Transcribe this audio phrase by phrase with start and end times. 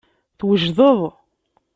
[0.39, 0.99] Twejdeḍ.